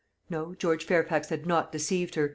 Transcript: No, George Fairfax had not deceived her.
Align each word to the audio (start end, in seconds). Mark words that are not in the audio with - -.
No, 0.31 0.55
George 0.55 0.83
Fairfax 0.87 1.29
had 1.29 1.45
not 1.45 1.71
deceived 1.71 2.15
her. 2.15 2.29